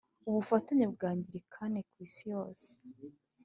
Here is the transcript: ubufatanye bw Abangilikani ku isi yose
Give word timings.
ubufatanye 0.27 0.85
bw 0.93 0.99
Abangilikani 1.07 1.79
ku 1.89 1.95
isi 2.07 2.23
yose 2.33 2.67